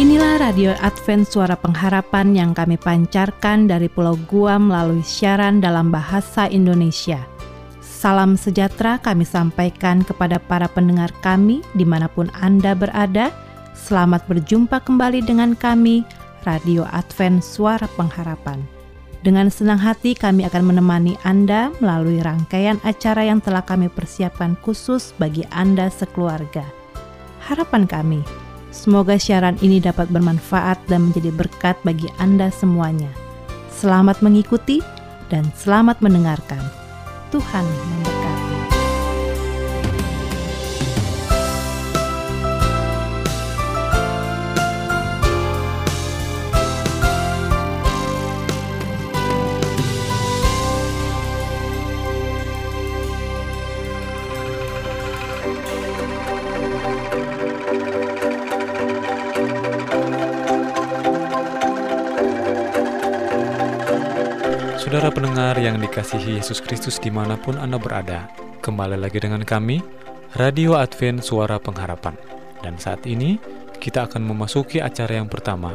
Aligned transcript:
Inilah 0.00 0.40
radio 0.40 0.72
Advent 0.80 1.28
Suara 1.28 1.60
Pengharapan 1.60 2.32
yang 2.32 2.56
kami 2.56 2.80
pancarkan 2.80 3.68
dari 3.68 3.84
Pulau 3.84 4.16
Guam 4.32 4.72
melalui 4.72 5.04
siaran 5.04 5.60
dalam 5.60 5.92
bahasa 5.92 6.48
Indonesia. 6.48 7.20
Salam 7.84 8.32
sejahtera 8.40 8.96
kami 8.96 9.28
sampaikan 9.28 10.00
kepada 10.00 10.40
para 10.40 10.72
pendengar 10.72 11.12
kami 11.20 11.60
di 11.76 11.84
mana 11.84 12.08
pun 12.08 12.32
Anda 12.40 12.72
berada. 12.72 13.28
Selamat 13.76 14.24
berjumpa 14.24 14.80
kembali 14.88 15.20
dengan 15.20 15.52
kami, 15.52 16.00
Radio 16.48 16.88
Advent 16.88 17.44
Suara 17.44 17.84
Pengharapan. 17.92 18.56
Dengan 19.20 19.52
senang 19.52 19.84
hati 19.84 20.16
kami 20.16 20.48
akan 20.48 20.64
menemani 20.64 21.20
Anda 21.28 21.76
melalui 21.76 22.24
rangkaian 22.24 22.80
acara 22.88 23.28
yang 23.28 23.44
telah 23.44 23.68
kami 23.68 23.92
persiapkan 23.92 24.56
khusus 24.64 25.12
bagi 25.20 25.44
Anda 25.52 25.92
sekeluarga. 25.92 26.64
Harapan 27.44 27.84
kami, 27.84 28.24
Semoga 28.70 29.18
siaran 29.18 29.58
ini 29.60 29.82
dapat 29.82 30.06
bermanfaat 30.14 30.78
dan 30.86 31.10
menjadi 31.10 31.34
berkat 31.34 31.74
bagi 31.82 32.06
Anda 32.22 32.54
semuanya. 32.54 33.10
Selamat 33.70 34.22
mengikuti 34.22 34.78
dan 35.26 35.50
selamat 35.58 35.98
mendengarkan. 35.98 36.62
Tuhan 37.34 37.66
memberkati. 37.66 38.29
Saudara 65.10 65.26
pendengar 65.26 65.56
yang 65.58 65.82
dikasihi 65.82 66.38
Yesus 66.38 66.62
Kristus 66.62 67.02
di 67.02 67.10
mana 67.10 67.34
pun 67.34 67.58
Anda 67.58 67.82
berada, 67.82 68.30
kembali 68.62 68.94
lagi 68.94 69.18
dengan 69.18 69.42
kami, 69.42 69.82
Radio 70.38 70.78
Advent 70.78 71.26
Suara 71.26 71.58
Pengharapan. 71.58 72.14
Dan 72.62 72.78
saat 72.78 73.02
ini, 73.10 73.34
kita 73.82 74.06
akan 74.06 74.22
memasuki 74.22 74.78
acara 74.78 75.18
yang 75.18 75.26
pertama, 75.26 75.74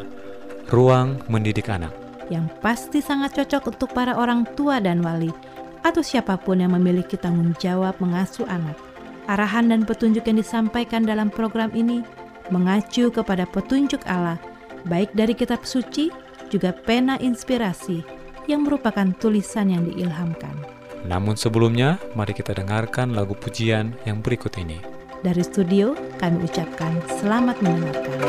Ruang 0.71 1.19
Mendidik 1.27 1.67
Anak. 1.67 1.91
Yang 2.31 2.47
pasti 2.63 3.03
sangat 3.03 3.35
cocok 3.35 3.75
untuk 3.75 3.91
para 3.91 4.15
orang 4.15 4.47
tua 4.55 4.79
dan 4.79 5.03
wali, 5.03 5.35
atau 5.83 5.99
siapa 5.99 6.39
pun 6.39 6.63
yang 6.63 6.71
memiliki 6.71 7.19
tanggung 7.19 7.51
jawab 7.59 7.99
mengasuh 7.99 8.47
anak. 8.47 8.79
Arahan 9.27 9.67
dan 9.67 9.83
petunjuk 9.83 10.23
yang 10.31 10.39
disampaikan 10.39 11.03
dalam 11.03 11.27
program 11.27 11.75
ini 11.75 12.07
mengacu 12.55 13.11
kepada 13.11 13.43
petunjuk 13.43 13.99
Allah, 14.07 14.39
baik 14.87 15.11
dari 15.11 15.35
kitab 15.35 15.67
suci, 15.67 16.07
juga 16.47 16.71
pena 16.71 17.19
inspirasi, 17.19 18.23
yang 18.45 18.65
merupakan 18.65 19.05
tulisan 19.17 19.69
yang 19.73 19.83
diilhamkan. 19.85 20.53
Namun 21.05 21.37
sebelumnya, 21.37 22.01
mari 22.17 22.33
kita 22.33 22.57
dengarkan 22.57 23.13
lagu 23.13 23.37
pujian 23.37 23.93
yang 24.09 24.25
berikut 24.25 24.57
ini. 24.57 24.81
Dari 25.21 25.41
studio, 25.45 25.93
kami 26.17 26.45
ucapkan 26.45 26.97
selamat 27.21 27.61
mendengarkan. 27.61 28.19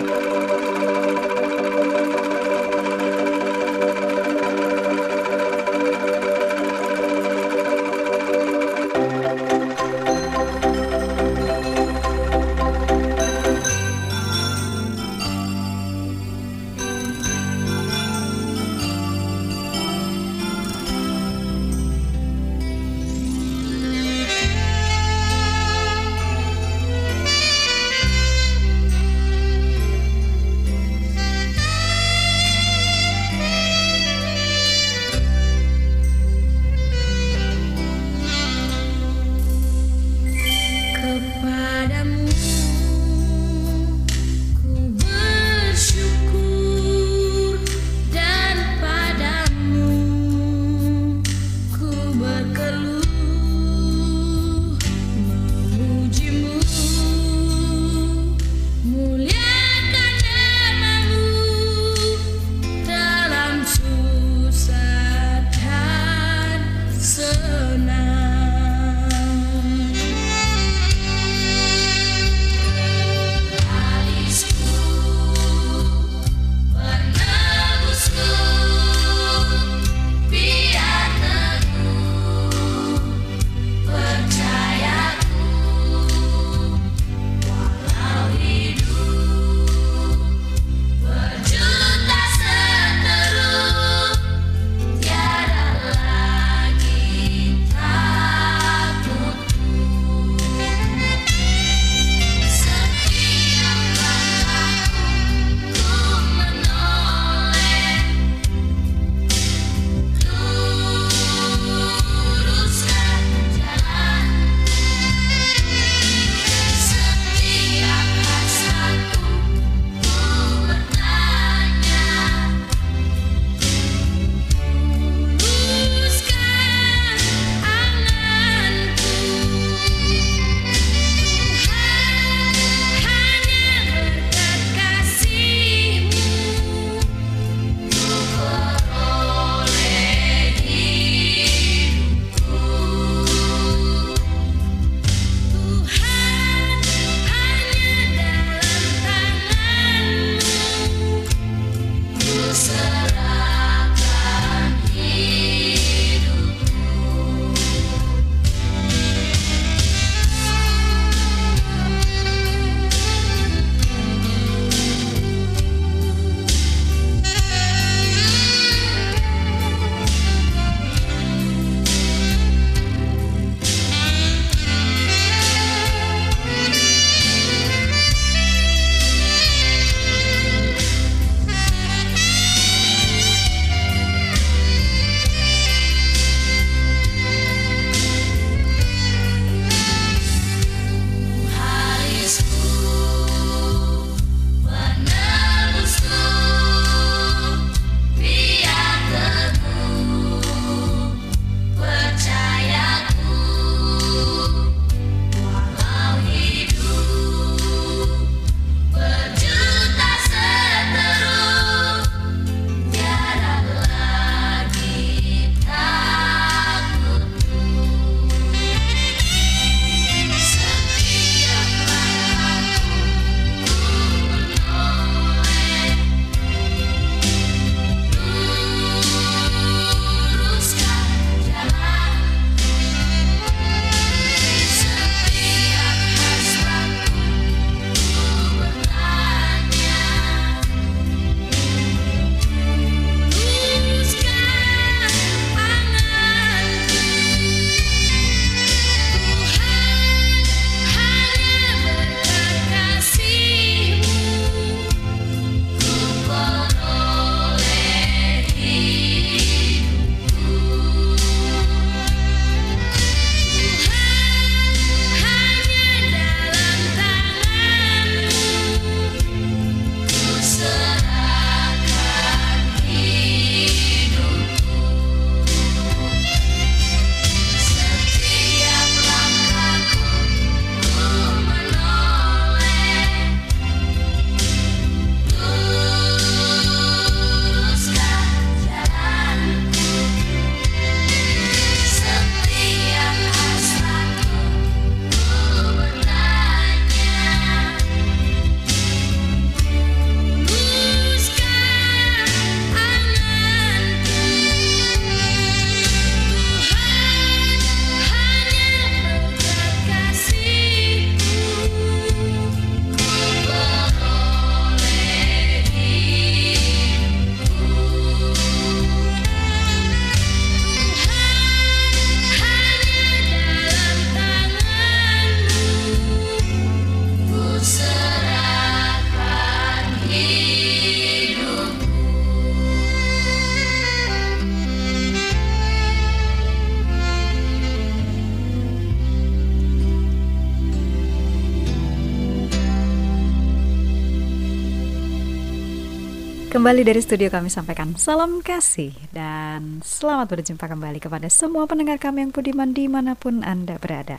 Kembali 346.67 346.83
dari 346.83 346.99
studio 346.99 347.31
kami 347.31 347.47
sampaikan 347.47 347.95
salam 347.95 348.43
kasih 348.43 348.91
dan 349.15 349.87
selamat 349.87 350.35
berjumpa 350.35 350.67
kembali 350.67 350.99
kepada 350.99 351.31
semua 351.31 351.63
pendengar 351.71 351.95
kami 352.03 352.27
yang 352.27 352.35
budiman 352.35 352.75
di 352.75 352.91
mana 352.91 353.15
pun 353.15 353.47
Anda 353.47 353.79
berada. 353.79 354.19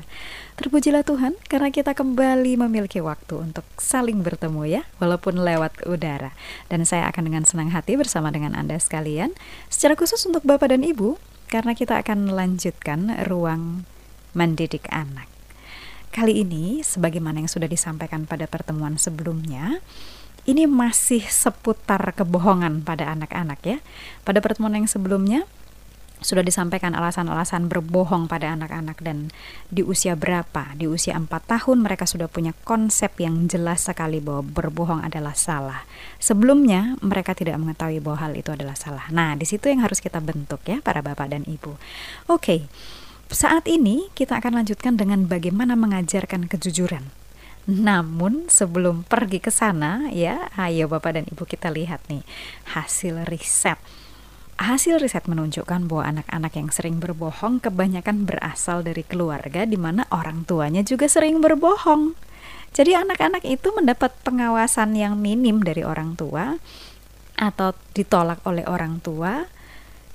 Terpujilah 0.56 1.04
Tuhan 1.04 1.36
karena 1.52 1.76
kita 1.76 1.92
kembali 1.92 2.56
memiliki 2.56 3.04
waktu 3.04 3.52
untuk 3.52 3.68
saling 3.76 4.24
bertemu 4.24 4.64
ya, 4.64 4.88
walaupun 4.96 5.44
lewat 5.44 5.92
udara. 5.92 6.32
Dan 6.72 6.88
saya 6.88 7.12
akan 7.12 7.28
dengan 7.28 7.44
senang 7.44 7.68
hati 7.76 8.00
bersama 8.00 8.32
dengan 8.32 8.56
Anda 8.56 8.80
sekalian, 8.80 9.36
secara 9.68 10.00
khusus 10.00 10.24
untuk 10.24 10.48
Bapak 10.48 10.72
dan 10.72 10.88
Ibu, 10.88 11.20
karena 11.52 11.76
kita 11.76 12.00
akan 12.00 12.32
melanjutkan 12.32 13.28
ruang 13.28 13.84
mendidik 14.32 14.88
anak. 14.88 15.28
Kali 16.16 16.48
ini, 16.48 16.80
sebagaimana 16.80 17.44
yang 17.44 17.52
sudah 17.52 17.68
disampaikan 17.68 18.24
pada 18.24 18.48
pertemuan 18.48 18.96
sebelumnya, 18.96 19.84
ini 20.48 20.64
masih 20.64 21.28
seputar 21.28 22.00
kebohongan 22.16 22.82
pada 22.88 23.12
anak-anak 23.12 23.60
ya. 23.68 23.78
Pada 24.24 24.40
pertemuan 24.40 24.80
yang 24.80 24.88
sebelumnya 24.88 25.44
sudah 26.18 26.42
disampaikan 26.42 26.98
alasan-alasan 26.98 27.70
berbohong 27.70 28.26
pada 28.26 28.50
anak-anak 28.58 28.98
dan 29.06 29.30
di 29.70 29.86
usia 29.86 30.18
berapa? 30.18 30.74
Di 30.74 30.90
usia 30.90 31.14
4 31.14 31.30
tahun 31.30 31.86
mereka 31.86 32.10
sudah 32.10 32.26
punya 32.26 32.58
konsep 32.66 33.14
yang 33.22 33.46
jelas 33.46 33.86
sekali 33.86 34.18
bahwa 34.18 34.42
berbohong 34.42 35.06
adalah 35.06 35.38
salah. 35.38 35.86
Sebelumnya 36.18 36.98
mereka 37.06 37.38
tidak 37.38 37.62
mengetahui 37.62 38.02
bahwa 38.02 38.18
hal 38.18 38.34
itu 38.34 38.50
adalah 38.50 38.74
salah. 38.74 39.06
Nah, 39.14 39.38
di 39.38 39.46
situ 39.46 39.70
yang 39.70 39.86
harus 39.86 40.02
kita 40.02 40.18
bentuk 40.18 40.66
ya 40.66 40.82
para 40.82 41.06
bapak 41.06 41.30
dan 41.38 41.46
ibu. 41.46 41.78
Oke. 42.26 42.66
Saat 43.28 43.68
ini 43.68 44.08
kita 44.16 44.40
akan 44.40 44.64
lanjutkan 44.64 44.96
dengan 44.96 45.28
bagaimana 45.28 45.76
mengajarkan 45.76 46.48
kejujuran. 46.48 47.27
Namun 47.68 48.48
sebelum 48.48 49.04
pergi 49.04 49.44
ke 49.44 49.52
sana 49.52 50.08
ya, 50.08 50.48
ayo 50.56 50.88
Bapak 50.88 51.19
dan 51.19 51.26
Ibu 51.28 51.44
kita 51.44 51.68
lihat 51.68 52.00
nih 52.07 52.24
hasil 52.71 53.28
riset. 53.28 53.76
Hasil 54.56 55.04
riset 55.04 55.28
menunjukkan 55.28 55.86
bahwa 55.92 56.07
anak-anak 56.16 56.56
yang 56.56 56.71
sering 56.71 57.04
berbohong 57.04 57.59
kebanyakan 57.59 58.24
berasal 58.24 58.88
dari 58.88 59.04
keluarga 59.04 59.68
di 59.68 59.76
mana 59.76 60.07
orang 60.16 60.47
tuanya 60.47 60.80
juga 60.80 61.12
sering 61.12 61.44
berbohong. 61.44 62.16
Jadi 62.71 62.95
anak-anak 62.95 63.44
itu 63.44 63.68
mendapat 63.76 64.16
pengawasan 64.24 64.95
yang 64.95 65.19
minim 65.19 65.59
dari 65.59 65.83
orang 65.83 66.16
tua 66.16 66.56
atau 67.36 67.76
ditolak 67.92 68.47
oleh 68.47 68.64
orang 68.64 69.04
tua. 69.04 69.44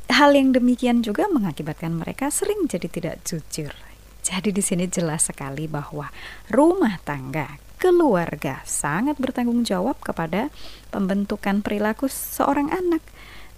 Hal 0.09 0.33
yang 0.33 0.57
demikian 0.57 1.05
juga 1.05 1.29
mengakibatkan 1.29 1.93
mereka 1.93 2.33
sering 2.33 2.65
jadi 2.65 2.89
tidak 2.89 3.17
jujur 3.29 3.92
jadi 4.23 4.55
di 4.55 4.63
sini 4.63 4.87
jelas 4.87 5.27
sekali 5.27 5.67
bahwa 5.67 6.07
rumah 6.47 7.03
tangga, 7.03 7.59
keluarga 7.83 8.63
sangat 8.63 9.19
bertanggung 9.19 9.67
jawab 9.67 9.99
kepada 9.99 10.55
pembentukan 10.95 11.59
perilaku 11.59 12.07
seorang 12.07 12.71
anak. 12.71 13.03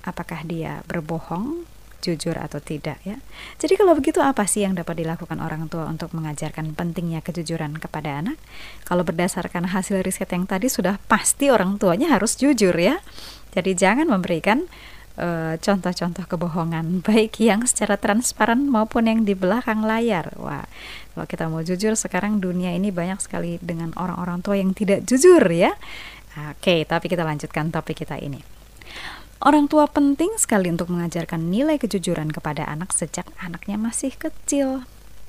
Apakah 0.09 0.41
dia 0.49 0.81
berbohong, 0.89 1.69
jujur 2.05 2.37
atau 2.37 2.61
tidak 2.61 3.01
ya. 3.05 3.21
Jadi 3.61 3.81
kalau 3.81 3.97
begitu 3.97 4.21
apa 4.21 4.45
sih 4.45 4.65
yang 4.65 4.77
dapat 4.77 5.01
dilakukan 5.01 5.41
orang 5.41 5.69
tua 5.73 5.89
untuk 5.89 6.13
mengajarkan 6.13 6.77
pentingnya 6.77 7.25
kejujuran 7.25 7.77
kepada 7.81 8.21
anak? 8.25 8.37
Kalau 8.85 9.05
berdasarkan 9.05 9.73
hasil 9.73 10.05
riset 10.05 10.29
yang 10.33 10.45
tadi 10.45 10.69
sudah 10.69 11.01
pasti 11.09 11.49
orang 11.49 11.81
tuanya 11.81 12.13
harus 12.13 12.37
jujur 12.37 12.77
ya. 12.77 13.01
Jadi 13.57 13.73
jangan 13.77 14.09
memberikan 14.09 14.69
Eh, 15.15 15.55
contoh-contoh 15.63 16.27
kebohongan 16.27 16.99
baik 17.07 17.39
yang 17.39 17.63
secara 17.71 17.95
transparan 17.95 18.67
maupun 18.67 19.07
yang 19.07 19.23
di 19.23 19.39
belakang 19.39 19.87
layar. 19.87 20.35
Wah, 20.43 20.67
kalau 21.15 21.27
kita 21.31 21.45
mau 21.47 21.63
jujur 21.63 21.95
sekarang 21.95 22.43
dunia 22.43 22.75
ini 22.75 22.91
banyak 22.91 23.23
sekali 23.23 23.63
dengan 23.63 23.95
orang-orang 23.95 24.43
tua 24.43 24.59
yang 24.59 24.75
tidak 24.75 25.07
jujur 25.07 25.39
ya. 25.55 25.71
Oke, 26.51 26.83
tapi 26.83 27.07
kita 27.07 27.23
lanjutkan 27.23 27.71
topik 27.71 28.03
kita 28.03 28.19
ini. 28.19 28.43
Orang 29.39 29.71
tua 29.71 29.87
penting 29.87 30.35
sekali 30.35 30.67
untuk 30.67 30.91
mengajarkan 30.91 31.47
nilai 31.47 31.79
kejujuran 31.79 32.35
kepada 32.35 32.67
anak 32.67 32.91
sejak 32.91 33.29
anaknya 33.39 33.79
masih 33.79 34.11
kecil 34.19 34.83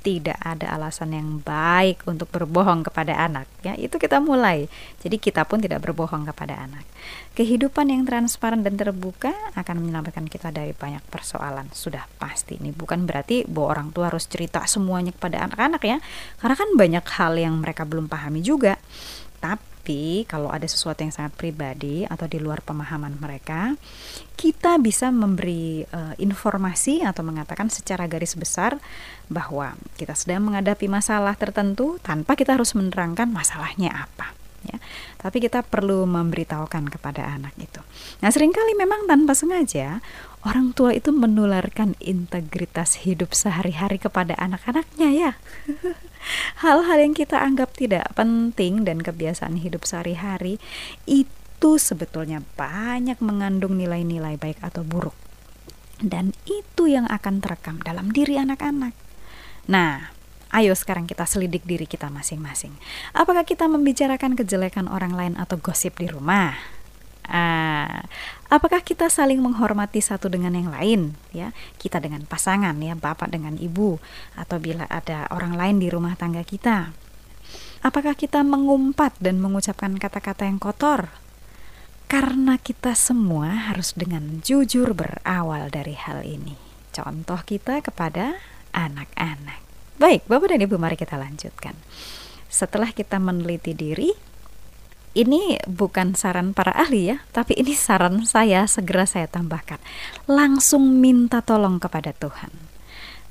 tidak 0.05 0.37
ada 0.37 0.69
alasan 0.77 1.17
yang 1.17 1.41
baik 1.41 2.05
untuk 2.05 2.29
berbohong 2.29 2.85
kepada 2.85 3.17
anak 3.17 3.49
ya 3.65 3.73
itu 3.73 3.97
kita 3.97 4.21
mulai. 4.21 4.69
Jadi 5.01 5.17
kita 5.17 5.41
pun 5.49 5.57
tidak 5.57 5.81
berbohong 5.81 6.29
kepada 6.29 6.61
anak. 6.61 6.85
Kehidupan 7.33 7.89
yang 7.89 8.05
transparan 8.05 8.61
dan 8.61 8.77
terbuka 8.77 9.33
akan 9.57 9.81
menyelamatkan 9.81 10.29
kita 10.29 10.53
dari 10.53 10.77
banyak 10.77 11.01
persoalan. 11.09 11.73
Sudah 11.73 12.05
pasti 12.21 12.61
ini 12.61 12.69
bukan 12.69 13.09
berarti 13.09 13.49
bahwa 13.49 13.81
orang 13.81 13.87
tua 13.89 14.13
harus 14.13 14.29
cerita 14.29 14.61
semuanya 14.69 15.09
kepada 15.09 15.49
anak-anak 15.49 15.81
ya. 15.81 15.97
Karena 16.37 16.55
kan 16.55 16.69
banyak 16.77 17.05
hal 17.17 17.33
yang 17.41 17.57
mereka 17.57 17.81
belum 17.83 18.05
pahami 18.05 18.45
juga. 18.45 18.77
Tapi 19.41 19.74
tapi 19.85 20.25
kalau 20.25 20.49
ada 20.49 20.65
sesuatu 20.65 21.05
yang 21.05 21.13
sangat 21.13 21.37
pribadi 21.37 22.09
atau 22.09 22.25
di 22.25 22.41
luar 22.41 22.65
pemahaman 22.65 23.21
mereka, 23.21 23.77
kita 24.33 24.81
bisa 24.81 25.13
memberi 25.13 25.85
uh, 25.85 26.17
informasi 26.17 27.05
atau 27.05 27.21
mengatakan 27.21 27.69
secara 27.69 28.09
garis 28.09 28.33
besar 28.33 28.81
bahwa 29.29 29.77
kita 29.93 30.17
sedang 30.17 30.41
menghadapi 30.49 30.89
masalah 30.89 31.37
tertentu 31.37 32.01
tanpa 32.01 32.33
kita 32.33 32.57
harus 32.57 32.73
menerangkan 32.73 33.29
masalahnya 33.29 34.09
apa 34.09 34.33
ya. 34.65 34.77
Tapi 35.21 35.37
kita 35.41 35.61
perlu 35.61 36.03
memberitahukan 36.09 36.89
kepada 36.89 37.25
anak 37.29 37.53
itu. 37.61 37.81
Nah, 38.21 38.29
sering 38.33 38.51
kali 38.51 38.73
memang 38.73 39.05
tanpa 39.05 39.37
sengaja 39.37 40.01
orang 40.45 40.71
tua 40.77 40.93
itu 40.93 41.09
menularkan 41.09 41.97
integritas 41.97 43.01
hidup 43.03 43.33
sehari-hari 43.33 43.97
kepada 43.97 44.37
anak-anaknya 44.37 45.09
ya. 45.11 45.31
Hal-hal 46.65 46.97
yang 47.01 47.13
kita 47.17 47.41
anggap 47.41 47.73
tidak 47.77 48.13
penting 48.13 48.85
dan 48.85 49.01
kebiasaan 49.01 49.61
hidup 49.61 49.85
sehari-hari 49.85 50.61
itu 51.05 51.81
sebetulnya 51.81 52.45
banyak 52.57 53.17
mengandung 53.21 53.77
nilai-nilai 53.77 54.37
baik 54.37 54.61
atau 54.61 54.85
buruk. 54.85 55.17
Dan 56.01 56.33
itu 56.45 56.89
yang 56.91 57.09
akan 57.09 57.41
terekam 57.41 57.81
dalam 57.81 58.13
diri 58.13 58.37
anak-anak. 58.37 58.93
Nah, 59.65 60.14
Ayo 60.55 60.71
sekarang 60.71 61.03
kita 61.03 61.27
selidik 61.27 61.67
diri 61.67 61.83
kita 61.83 62.07
masing-masing. 62.07 62.71
Apakah 63.11 63.43
kita 63.43 63.67
membicarakan 63.67 64.39
kejelekan 64.39 64.87
orang 64.87 65.11
lain 65.11 65.33
atau 65.35 65.59
gosip 65.59 65.99
di 65.99 66.07
rumah? 66.07 66.55
Uh, 67.27 67.99
apakah 68.47 68.79
kita 68.79 69.11
saling 69.11 69.43
menghormati 69.43 69.99
satu 69.99 70.31
dengan 70.31 70.55
yang 70.55 70.71
lain? 70.71 71.11
Ya 71.35 71.51
kita 71.75 71.99
dengan 71.99 72.23
pasangan 72.23 72.71
ya 72.79 72.95
bapak 72.95 73.35
dengan 73.35 73.59
ibu 73.59 73.99
atau 74.39 74.55
bila 74.55 74.87
ada 74.87 75.27
orang 75.35 75.59
lain 75.59 75.83
di 75.83 75.91
rumah 75.91 76.15
tangga 76.15 76.47
kita. 76.47 76.95
Apakah 77.83 78.15
kita 78.15 78.39
mengumpat 78.39 79.19
dan 79.19 79.43
mengucapkan 79.43 79.99
kata-kata 79.99 80.47
yang 80.47 80.63
kotor? 80.63 81.11
Karena 82.07 82.55
kita 82.55 82.95
semua 82.95 83.67
harus 83.67 83.91
dengan 83.91 84.39
jujur 84.39 84.95
berawal 84.95 85.67
dari 85.67 85.99
hal 85.99 86.23
ini. 86.23 86.55
Contoh 86.95 87.43
kita 87.43 87.83
kepada 87.83 88.39
anak-anak 88.71 89.64
Baik, 89.95 90.27
Bapak 90.27 90.51
dan 90.51 90.59
Ibu, 90.59 90.75
mari 90.75 90.99
kita 90.99 91.15
lanjutkan. 91.15 91.71
Setelah 92.51 92.91
kita 92.91 93.15
meneliti 93.15 93.71
diri, 93.71 94.11
ini 95.15 95.55
bukan 95.63 96.19
saran 96.19 96.51
para 96.51 96.75
ahli 96.75 97.15
ya, 97.15 97.23
tapi 97.31 97.55
ini 97.55 97.71
saran 97.71 98.27
saya 98.27 98.67
segera 98.67 99.07
saya 99.07 99.31
tambahkan. 99.31 99.79
Langsung 100.27 100.99
minta 100.99 101.39
tolong 101.39 101.79
kepada 101.79 102.11
Tuhan. 102.11 102.51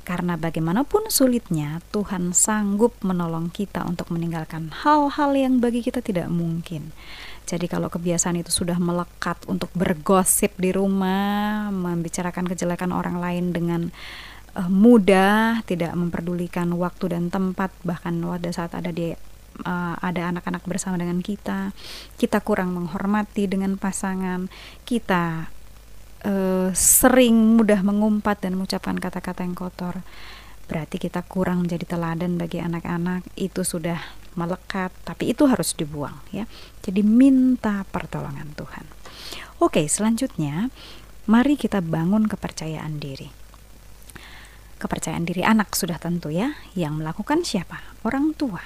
Karena 0.09 0.41
bagaimanapun 0.41 1.13
sulitnya, 1.13 1.85
Tuhan 1.93 2.33
sanggup 2.33 2.97
menolong 3.05 3.53
kita 3.53 3.85
untuk 3.85 4.09
meninggalkan 4.13 4.73
hal-hal 4.73 5.37
yang 5.37 5.61
bagi 5.61 5.85
kita 5.85 6.01
tidak 6.01 6.33
mungkin. 6.33 6.97
Jadi 7.45 7.69
kalau 7.69 7.93
kebiasaan 7.93 8.41
itu 8.41 8.49
sudah 8.49 8.81
melekat 8.81 9.37
untuk 9.49 9.69
bergosip 9.77 10.57
di 10.57 10.73
rumah, 10.73 11.69
membicarakan 11.69 12.49
kejelekan 12.49 12.89
orang 12.89 13.21
lain 13.21 13.53
dengan 13.53 13.93
uh, 14.55 14.71
mudah, 14.71 15.63
tidak 15.67 15.93
memperdulikan 15.95 16.71
waktu 16.79 17.19
dan 17.19 17.29
tempat, 17.29 17.75
bahkan 17.83 18.19
pada 18.23 18.51
saat 18.55 18.73
ada 18.75 18.91
di 18.95 19.13
uh, 19.63 19.95
ada 19.99 20.31
anak-anak 20.31 20.65
bersama 20.67 20.99
dengan 20.99 21.21
kita, 21.21 21.75
kita 22.19 22.41
kurang 22.41 22.75
menghormati 22.75 23.47
dengan 23.51 23.77
pasangan, 23.77 24.51
kita 24.87 25.51
uh, 26.27 26.71
sering 26.75 27.59
mudah 27.59 27.83
mengumpat 27.83 28.43
dan 28.43 28.59
mengucapkan 28.59 28.99
kata-kata 28.99 29.45
yang 29.45 29.59
kotor. 29.59 30.03
Berarti 30.65 30.97
kita 30.97 31.21
kurang 31.29 31.69
menjadi 31.69 31.85
teladan 31.85 32.41
bagi 32.41 32.57
anak-anak, 32.57 33.21
itu 33.37 33.61
sudah 33.61 34.01
melekat, 34.35 34.91
tapi 35.05 35.31
itu 35.37 35.45
harus 35.45 35.77
dibuang 35.77 36.17
ya. 36.33 36.49
Jadi 36.81 37.05
minta 37.05 37.85
pertolongan 37.93 38.57
Tuhan. 38.57 38.89
Oke, 39.61 39.85
selanjutnya 39.87 40.73
mari 41.29 41.61
kita 41.61 41.85
bangun 41.85 42.27
kepercayaan 42.27 42.97
diri 42.97 43.44
kepercayaan 44.85 45.25
diri 45.25 45.41
anak 45.41 45.73
sudah 45.73 45.97
tentu 45.97 46.29
ya. 46.29 46.53
Yang 46.77 47.01
melakukan 47.01 47.41
siapa? 47.41 47.81
Orang 48.05 48.37
tua. 48.37 48.61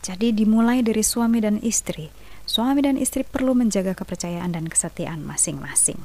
Jadi 0.00 0.32
dimulai 0.32 0.80
dari 0.80 1.04
suami 1.04 1.44
dan 1.44 1.60
istri. 1.60 2.08
Suami 2.44 2.80
dan 2.84 2.96
istri 2.96 3.24
perlu 3.24 3.52
menjaga 3.52 3.92
kepercayaan 3.92 4.56
dan 4.56 4.68
kesetiaan 4.68 5.24
masing-masing. 5.24 6.00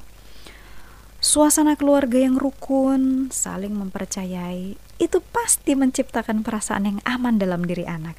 Suasana 1.19 1.75
keluarga 1.75 2.15
yang 2.15 2.39
rukun, 2.39 3.27
saling 3.27 3.75
mempercayai, 3.75 4.79
itu 5.03 5.19
pasti 5.35 5.75
menciptakan 5.75 6.47
perasaan 6.47 6.87
yang 6.87 6.99
aman 7.03 7.35
dalam 7.35 7.67
diri 7.67 7.83
anak, 7.83 8.15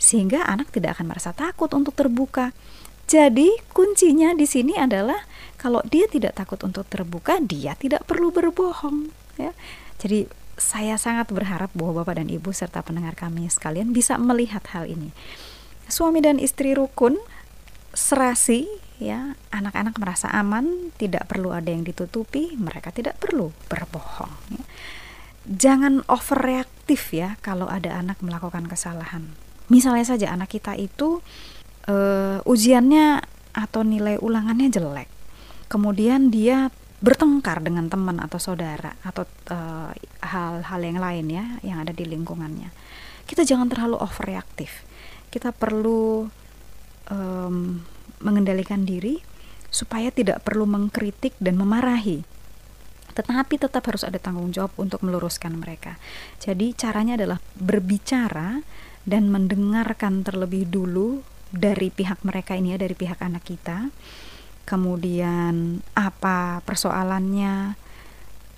sehingga 0.00 0.48
anak 0.48 0.72
tidak 0.72 0.96
akan 0.96 1.12
merasa 1.12 1.36
takut 1.36 1.68
untuk 1.76 1.92
terbuka. 1.92 2.56
Jadi, 3.04 3.52
kuncinya 3.76 4.32
di 4.32 4.48
sini 4.48 4.80
adalah 4.80 5.28
kalau 5.60 5.84
dia 5.84 6.08
tidak 6.08 6.40
takut 6.40 6.56
untuk 6.64 6.88
terbuka, 6.88 7.36
dia 7.36 7.76
tidak 7.76 8.08
perlu 8.08 8.32
berbohong. 8.32 9.12
Ya, 9.36 9.52
jadi 10.00 10.24
saya 10.58 10.98
sangat 10.98 11.30
berharap 11.30 11.70
bahwa 11.72 12.02
Bapak 12.02 12.18
dan 12.18 12.28
Ibu 12.28 12.50
serta 12.50 12.82
pendengar 12.82 13.14
kami 13.14 13.46
sekalian 13.46 13.94
bisa 13.94 14.18
melihat 14.18 14.62
hal 14.74 14.90
ini. 14.90 15.14
Suami 15.88 16.20
dan 16.20 16.36
istri 16.42 16.76
rukun, 16.76 17.16
serasi, 17.96 18.68
ya, 19.00 19.38
anak-anak 19.54 19.96
merasa 19.96 20.28
aman, 20.34 20.92
tidak 21.00 21.30
perlu 21.30 21.54
ada 21.54 21.70
yang 21.72 21.86
ditutupi, 21.86 22.58
mereka 22.58 22.92
tidak 22.92 23.16
perlu 23.16 23.54
berbohong. 23.70 24.34
Ya. 24.52 24.64
Jangan 25.48 26.04
overreaktif 26.12 27.16
ya 27.16 27.40
kalau 27.40 27.64
ada 27.70 27.96
anak 27.96 28.20
melakukan 28.20 28.68
kesalahan. 28.68 29.32
Misalnya 29.72 30.04
saja 30.04 30.26
anak 30.28 30.52
kita 30.52 30.76
itu 30.76 31.24
uh, 31.88 32.44
ujiannya 32.44 33.24
atau 33.56 33.80
nilai 33.80 34.20
ulangannya 34.20 34.68
jelek, 34.68 35.08
kemudian 35.72 36.28
dia 36.28 36.68
bertengkar 36.98 37.62
dengan 37.62 37.86
teman 37.86 38.18
atau 38.18 38.42
saudara 38.42 38.98
atau 39.06 39.22
eh, 39.54 39.92
hal-hal 40.26 40.80
uh, 40.82 40.86
yang 40.86 40.98
lain 40.98 41.26
ya 41.30 41.44
yang 41.62 41.78
ada 41.82 41.94
di 41.94 42.02
lingkungannya. 42.02 42.74
Kita 43.28 43.46
jangan 43.46 43.70
terlalu 43.70 44.00
overreaktif. 44.00 44.82
Kita 45.28 45.52
perlu 45.52 46.26
um, 47.12 47.56
mengendalikan 48.24 48.88
diri 48.88 49.20
supaya 49.68 50.08
tidak 50.08 50.40
perlu 50.42 50.64
mengkritik 50.64 51.36
dan 51.36 51.60
memarahi. 51.60 52.24
Tetapi 53.12 53.54
tetap 53.60 53.84
harus 53.84 54.06
ada 54.06 54.16
tanggung 54.16 54.48
jawab 54.48 54.72
untuk 54.80 55.04
meluruskan 55.04 55.60
mereka. 55.60 56.00
Jadi 56.40 56.72
caranya 56.72 57.20
adalah 57.20 57.38
berbicara 57.60 58.64
dan 59.04 59.28
mendengarkan 59.28 60.24
terlebih 60.24 60.64
dulu 60.64 61.20
dari 61.52 61.92
pihak 61.92 62.24
mereka 62.24 62.56
ini 62.56 62.76
ya 62.76 62.78
dari 62.80 62.92
pihak 62.92 63.20
anak 63.24 63.44
kita 63.44 63.88
kemudian 64.68 65.80
apa 65.96 66.60
persoalannya, 66.68 67.72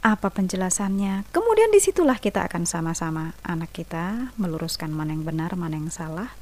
apa 0.02 0.29
penjelasannya. 0.35 1.31
Kemudian 1.31 1.71
di 1.71 1.79
situlah 1.79 2.19
kita 2.19 2.50
akan 2.50 2.67
sama-sama 2.67 3.38
anak 3.47 3.71
kita 3.71 4.35
meluruskan 4.35 4.90
mana 4.90 5.14
yang 5.14 5.23
benar, 5.23 5.55
mana 5.55 5.79
yang 5.79 5.87
salah, 5.95 6.35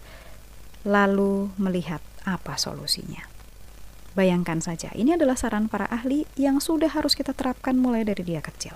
lalu 0.88 1.52
melihat 1.60 2.00
apa 2.24 2.56
solusinya. 2.56 3.28
Bayangkan 4.16 4.58
saja, 4.64 4.88
ini 4.96 5.14
adalah 5.14 5.36
saran 5.36 5.68
para 5.68 5.84
ahli 5.86 6.24
yang 6.34 6.58
sudah 6.64 6.90
harus 6.90 7.12
kita 7.12 7.36
terapkan 7.36 7.76
mulai 7.76 8.02
dari 8.02 8.24
dia 8.24 8.40
kecil. 8.40 8.74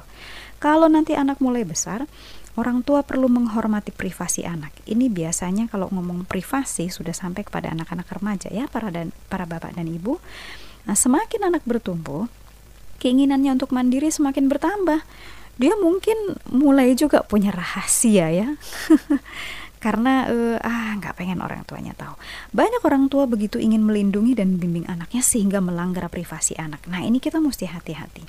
Kalau 0.62 0.86
nanti 0.86 1.18
anak 1.18 1.42
mulai 1.42 1.66
besar, 1.66 2.06
orang 2.54 2.86
tua 2.86 3.02
perlu 3.02 3.26
menghormati 3.26 3.90
privasi 3.90 4.46
anak. 4.46 4.70
Ini 4.86 5.10
biasanya 5.10 5.66
kalau 5.66 5.90
ngomong 5.90 6.28
privasi 6.30 6.92
sudah 6.92 7.16
sampai 7.16 7.42
kepada 7.42 7.74
anak-anak 7.74 8.06
remaja 8.06 8.54
ya, 8.54 8.70
para 8.70 8.94
dan 8.94 9.10
para 9.26 9.48
bapak 9.48 9.74
dan 9.74 9.90
ibu 9.90 10.22
Nah, 10.86 10.96
semakin 10.98 11.52
anak 11.52 11.62
bertumbuh, 11.62 12.26
keinginannya 13.02 13.54
untuk 13.58 13.74
mandiri 13.74 14.10
semakin 14.10 14.46
bertambah. 14.46 15.02
Dia 15.60 15.74
mungkin 15.78 16.16
mulai 16.48 16.94
juga 16.98 17.22
punya 17.22 17.52
rahasia 17.54 18.30
ya. 18.32 18.48
Karena 19.82 20.30
uh, 20.30 20.58
ah 20.62 20.94
nggak 20.94 21.18
pengen 21.18 21.42
orang 21.42 21.66
tuanya 21.66 21.90
tahu. 21.98 22.14
Banyak 22.54 22.86
orang 22.86 23.10
tua 23.10 23.26
begitu 23.26 23.58
ingin 23.58 23.82
melindungi 23.82 24.38
dan 24.38 24.54
membimbing 24.54 24.86
anaknya 24.86 25.26
sehingga 25.26 25.58
melanggar 25.58 26.06
privasi 26.06 26.54
anak. 26.54 26.86
Nah, 26.86 27.02
ini 27.02 27.18
kita 27.18 27.42
mesti 27.42 27.66
hati-hati. 27.66 28.22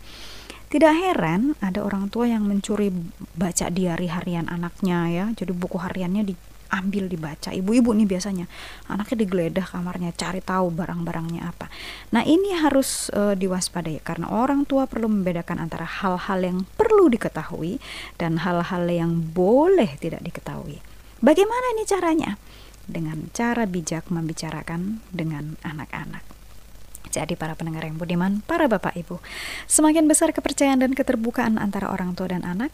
Tidak 0.73 0.89
heran 0.89 1.53
ada 1.61 1.85
orang 1.85 2.09
tua 2.09 2.25
yang 2.25 2.49
mencuri 2.49 2.89
baca 3.37 3.69
diari 3.69 4.09
harian 4.09 4.49
anaknya 4.49 5.05
ya. 5.13 5.25
Jadi 5.37 5.53
buku 5.53 5.77
hariannya 5.77 6.25
di 6.25 6.33
ambil 6.73 7.05
dibaca. 7.05 7.53
Ibu-ibu 7.53 7.93
nih 7.93 8.09
biasanya 8.09 8.49
anaknya 8.89 9.21
digeledah 9.21 9.65
kamarnya 9.69 10.09
cari 10.17 10.41
tahu 10.41 10.73
barang-barangnya 10.73 11.45
apa. 11.45 11.69
Nah 12.09 12.25
ini 12.25 12.57
harus 12.57 13.13
uh, 13.13 13.37
diwaspadai 13.37 14.01
karena 14.01 14.33
orang 14.33 14.65
tua 14.65 14.89
perlu 14.89 15.05
membedakan 15.05 15.61
antara 15.61 15.85
hal-hal 15.85 16.39
yang 16.41 16.65
perlu 16.73 17.13
diketahui 17.13 17.77
dan 18.17 18.41
hal-hal 18.41 18.89
yang 18.89 19.21
boleh 19.21 19.93
tidak 20.01 20.25
diketahui. 20.25 20.81
Bagaimana 21.21 21.77
ini 21.77 21.83
caranya? 21.85 22.31
Dengan 22.83 23.31
cara 23.31 23.63
bijak 23.63 24.11
membicarakan 24.11 24.99
dengan 25.07 25.55
anak-anak. 25.63 26.33
Jadi 27.13 27.37
para 27.37 27.53
pendengar 27.53 27.85
yang 27.85 27.95
budiman, 27.95 28.41
para 28.43 28.65
bapak 28.65 28.97
ibu, 28.97 29.21
semakin 29.69 30.09
besar 30.09 30.33
kepercayaan 30.33 30.81
dan 30.81 30.91
keterbukaan 30.97 31.61
antara 31.61 31.93
orang 31.93 32.17
tua 32.17 32.33
dan 32.33 32.41
anak, 32.41 32.73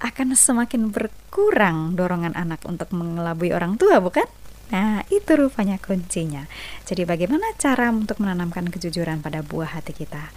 akan 0.00 0.36
semakin 0.36 0.92
berkurang 0.92 1.96
dorongan 1.96 2.36
anak 2.36 2.60
untuk 2.68 2.92
mengelabui 2.92 3.52
orang 3.56 3.80
tua, 3.80 4.00
bukan? 4.00 4.26
Nah, 4.66 5.06
itu 5.14 5.30
rupanya 5.38 5.78
kuncinya. 5.78 6.50
Jadi 6.82 7.06
bagaimana 7.06 7.54
cara 7.54 7.88
untuk 7.94 8.18
menanamkan 8.18 8.66
kejujuran 8.66 9.22
pada 9.22 9.46
buah 9.46 9.78
hati 9.78 9.94
kita? 9.94 10.34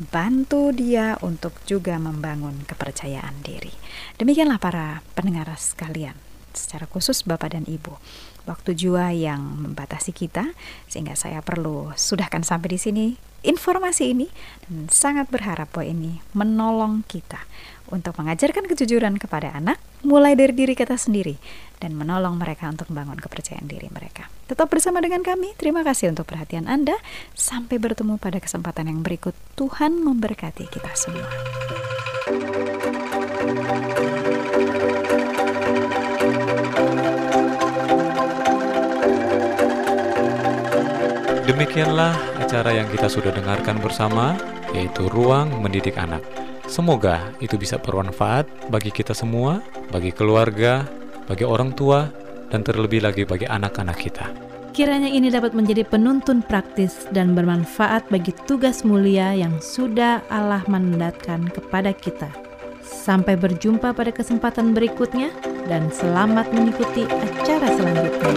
Bantu 0.00 0.72
dia 0.72 1.16
untuk 1.24 1.56
juga 1.64 1.96
membangun 1.96 2.64
kepercayaan 2.64 3.40
diri. 3.44 3.72
Demikianlah 4.16 4.60
para 4.60 5.04
pendengar 5.16 5.48
sekalian, 5.56 6.16
secara 6.52 6.84
khusus 6.88 7.24
Bapak 7.24 7.56
dan 7.56 7.64
Ibu. 7.64 7.96
Waktu 8.48 8.72
jua 8.76 9.12
yang 9.12 9.40
membatasi 9.60 10.12
kita, 10.16 10.56
sehingga 10.88 11.16
saya 11.16 11.44
perlu 11.44 11.92
sudahkan 11.96 12.44
sampai 12.44 12.76
di 12.76 12.80
sini 12.80 13.06
informasi 13.40 14.12
ini 14.12 14.28
dan 14.68 14.92
sangat 14.92 15.32
berharap 15.32 15.72
bahwa 15.72 15.88
ini 15.88 16.12
menolong 16.36 17.00
kita 17.08 17.40
untuk 17.90 18.16
mengajarkan 18.18 18.66
kejujuran 18.66 19.18
kepada 19.20 19.52
anak 19.54 19.78
mulai 20.06 20.32
dari 20.32 20.56
diri 20.56 20.72
kita 20.72 20.96
sendiri 20.96 21.36
dan 21.78 21.92
menolong 21.94 22.40
mereka 22.40 22.70
untuk 22.70 22.88
membangun 22.88 23.20
kepercayaan 23.20 23.68
diri 23.68 23.92
mereka. 23.92 24.30
Tetap 24.50 24.66
bersama 24.66 24.98
dengan 24.98 25.22
kami. 25.22 25.54
Terima 25.54 25.86
kasih 25.86 26.10
untuk 26.10 26.26
perhatian 26.26 26.66
Anda. 26.66 26.96
Sampai 27.38 27.78
bertemu 27.78 28.18
pada 28.18 28.42
kesempatan 28.42 28.90
yang 28.90 29.00
berikut. 29.04 29.36
Tuhan 29.54 30.00
memberkati 30.02 30.66
kita 30.66 30.90
semua. 30.98 31.28
Demikianlah 41.50 42.14
acara 42.40 42.72
yang 42.72 42.88
kita 42.88 43.10
sudah 43.10 43.34
dengarkan 43.34 43.82
bersama, 43.82 44.38
yaitu 44.72 45.10
Ruang 45.10 45.60
Mendidik 45.60 45.98
Anak. 45.98 46.39
Semoga 46.70 47.34
itu 47.42 47.58
bisa 47.58 47.82
bermanfaat 47.82 48.70
bagi 48.70 48.94
kita 48.94 49.10
semua, 49.10 49.58
bagi 49.90 50.14
keluarga, 50.14 50.86
bagi 51.26 51.42
orang 51.42 51.74
tua, 51.74 52.06
dan 52.46 52.62
terlebih 52.62 53.02
lagi 53.02 53.26
bagi 53.26 53.42
anak-anak 53.42 53.98
kita. 53.98 54.30
Kiranya 54.70 55.10
ini 55.10 55.34
dapat 55.34 55.50
menjadi 55.50 55.82
penuntun 55.82 56.46
praktis 56.46 57.10
dan 57.10 57.34
bermanfaat 57.34 58.06
bagi 58.06 58.30
tugas 58.46 58.86
mulia 58.86 59.34
yang 59.34 59.58
sudah 59.58 60.22
Allah 60.30 60.62
mandatkan 60.70 61.50
kepada 61.50 61.90
kita. 61.90 62.30
Sampai 62.86 63.34
berjumpa 63.34 63.90
pada 63.90 64.14
kesempatan 64.14 64.70
berikutnya, 64.70 65.34
dan 65.66 65.90
selamat 65.90 66.54
mengikuti 66.54 67.02
acara 67.02 67.66
selanjutnya. 67.66 68.34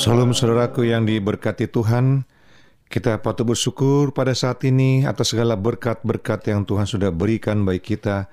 Salam 0.03 0.35
saudaraku 0.35 0.83
yang 0.83 1.07
diberkati 1.07 1.71
Tuhan, 1.71 2.27
kita 2.91 3.23
patut 3.23 3.47
bersyukur 3.47 4.11
pada 4.11 4.35
saat 4.35 4.59
ini 4.67 5.07
atas 5.07 5.31
segala 5.31 5.55
berkat-berkat 5.55 6.51
yang 6.51 6.67
Tuhan 6.67 6.91
sudah 6.91 7.15
berikan 7.15 7.63
bagi 7.63 7.95
kita. 7.95 8.27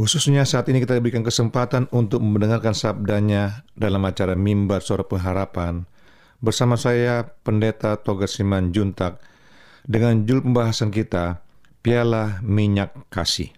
Khususnya 0.00 0.48
saat 0.48 0.64
ini 0.72 0.80
kita 0.80 0.96
diberikan 0.96 1.20
kesempatan 1.20 1.92
untuk 1.92 2.24
mendengarkan 2.24 2.72
sabdanya 2.72 3.68
dalam 3.76 4.00
acara 4.08 4.32
Mimbar 4.32 4.80
Suara 4.80 5.04
Pengharapan. 5.04 5.84
Bersama 6.40 6.80
saya, 6.80 7.36
Pendeta 7.44 8.00
Toga 8.00 8.24
Siman 8.24 8.72
Juntak, 8.72 9.20
dengan 9.84 10.24
judul 10.24 10.40
pembahasan 10.40 10.88
kita, 10.88 11.44
Piala 11.84 12.40
Minyak 12.40 12.96
Kasih. 13.12 13.52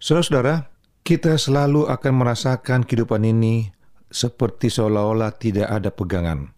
Saudara-saudara, 0.00 0.72
kita 1.04 1.36
selalu 1.36 1.92
akan 1.92 2.24
merasakan 2.24 2.88
kehidupan 2.88 3.28
ini 3.28 3.68
seperti 4.08 4.72
seolah-olah 4.72 5.36
tidak 5.36 5.68
ada 5.68 5.92
pegangan. 5.92 6.56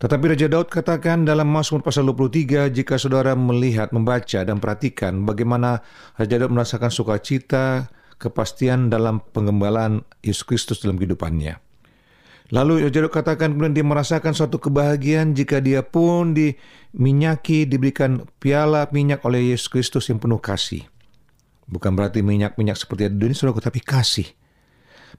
Tetapi 0.00 0.24
Raja 0.34 0.48
Daud 0.48 0.72
katakan 0.72 1.28
dalam 1.28 1.50
Mazmur 1.52 1.84
pasal 1.84 2.08
23, 2.08 2.72
jika 2.72 2.96
saudara 2.96 3.36
melihat, 3.36 3.92
membaca, 3.92 4.40
dan 4.42 4.58
perhatikan 4.58 5.28
bagaimana 5.28 5.84
Raja 6.16 6.40
Daud 6.40 6.52
merasakan 6.54 6.90
sukacita, 6.90 7.92
kepastian 8.22 8.86
dalam 8.86 9.18
pengembalaan 9.34 10.06
Yesus 10.22 10.46
Kristus 10.46 10.78
dalam 10.82 10.98
kehidupannya. 10.98 11.58
Lalu 12.52 12.84
Raja 12.84 13.00
Daud 13.00 13.14
katakan 13.16 13.56
kemudian 13.56 13.72
dia 13.72 13.86
merasakan 13.86 14.36
suatu 14.36 14.60
kebahagiaan 14.60 15.32
jika 15.32 15.58
dia 15.58 15.80
pun 15.80 16.36
diminyaki, 16.36 17.64
diberikan 17.64 18.28
piala 18.38 18.86
minyak 18.92 19.24
oleh 19.24 19.56
Yesus 19.56 19.72
Kristus 19.72 20.12
yang 20.12 20.20
penuh 20.20 20.36
kasih. 20.36 20.84
Bukan 21.64 21.96
berarti 21.96 22.20
minyak-minyak 22.20 22.76
seperti 22.76 23.08
di 23.08 23.16
dunia, 23.16 23.32
saudara, 23.32 23.64
tapi 23.64 23.80
kasih. 23.80 24.28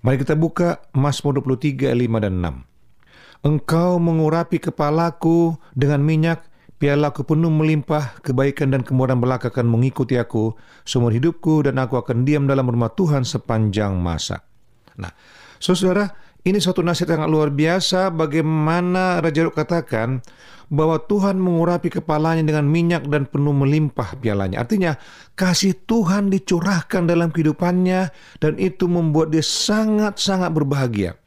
Mari 0.05 0.21
kita 0.21 0.37
buka 0.37 0.85
Mazmur 0.93 1.41
23, 1.41 1.89
5 1.95 2.21
dan 2.21 2.33
6. 2.37 2.72
Engkau 3.43 3.99
mengurapi 3.99 4.55
kepalaku 4.55 5.59
dengan 5.75 5.99
minyak, 5.99 6.47
pialaku 6.79 7.27
penuh 7.27 7.51
melimpah, 7.51 8.15
kebaikan 8.23 8.71
dan 8.71 8.87
kemurahan 8.87 9.19
belaka 9.19 9.51
akan 9.51 9.67
mengikuti 9.67 10.15
aku 10.15 10.55
seumur 10.87 11.11
hidupku 11.11 11.67
dan 11.67 11.75
aku 11.75 11.99
akan 11.99 12.23
diam 12.23 12.47
dalam 12.47 12.71
rumah 12.71 12.95
Tuhan 12.95 13.27
sepanjang 13.27 13.99
masa. 13.99 14.47
Nah, 14.95 15.11
saudara, 15.59 16.07
ini 16.47 16.55
suatu 16.63 16.79
nasihat 16.79 17.19
yang 17.19 17.27
luar 17.27 17.51
biasa 17.51 18.15
bagaimana 18.15 19.19
Raja 19.19 19.43
Daud 19.43 19.59
katakan 19.59 20.23
bahwa 20.71 21.03
Tuhan 21.03 21.35
mengurapi 21.35 21.91
kepalanya 21.91 22.47
dengan 22.47 22.63
minyak 22.63 23.11
dan 23.11 23.27
penuh 23.27 23.51
melimpah 23.51 24.15
pialanya. 24.23 24.63
Artinya 24.63 24.95
kasih 25.35 25.75
Tuhan 25.83 26.31
dicurahkan 26.31 27.11
dalam 27.11 27.27
kehidupannya 27.27 28.07
dan 28.39 28.53
itu 28.55 28.87
membuat 28.87 29.35
dia 29.35 29.43
sangat-sangat 29.43 30.47
berbahagia 30.55 31.19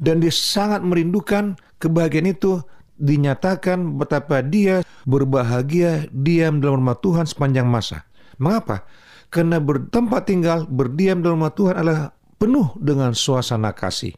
dan 0.00 0.24
dia 0.24 0.32
sangat 0.32 0.80
merindukan 0.80 1.54
kebahagiaan 1.76 2.32
itu 2.32 2.64
dinyatakan 2.96 4.00
betapa 4.00 4.40
dia 4.40 4.80
berbahagia 5.04 6.08
diam 6.12 6.58
dalam 6.60 6.84
rumah 6.84 6.96
Tuhan 6.98 7.28
sepanjang 7.28 7.68
masa. 7.68 8.08
Mengapa? 8.40 8.88
Karena 9.28 9.60
bertempat 9.60 10.26
tinggal, 10.26 10.64
berdiam 10.66 11.20
dalam 11.20 11.38
rumah 11.38 11.54
Tuhan 11.54 11.76
adalah 11.76 12.16
penuh 12.40 12.72
dengan 12.80 13.12
suasana 13.12 13.76
kasih. 13.76 14.16